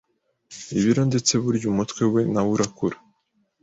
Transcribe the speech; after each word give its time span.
ibiro 0.77 1.01
ndetse 1.09 1.31
burya 1.43 1.67
umutwe 1.73 2.01
we 2.13 2.21
nawo 2.33 2.49
urakura 2.55 2.97